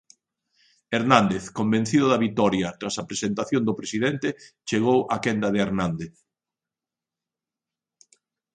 [0.95, 4.27] Hernández, convencido da vitoria Tras a presentación do presidente
[4.67, 6.13] chegou a quenda de Hernández.